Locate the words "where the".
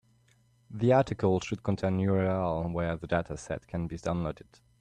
2.73-3.05